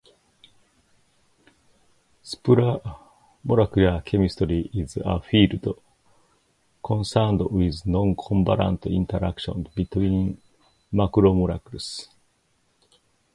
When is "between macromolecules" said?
9.75-12.07